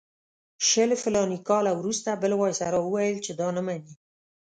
[0.69, 3.93] شل فلاني کاله وروسته بل وایسرا وویل چې دا نه مني.